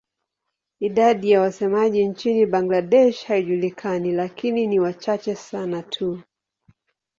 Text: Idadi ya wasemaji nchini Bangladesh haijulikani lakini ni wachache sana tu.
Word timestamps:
Idadi 0.79 1.31
ya 1.31 1.41
wasemaji 1.41 2.05
nchini 2.05 2.45
Bangladesh 2.45 3.25
haijulikani 3.25 4.11
lakini 4.11 4.67
ni 4.67 4.79
wachache 4.79 5.35
sana 5.35 5.83
tu. 5.83 6.19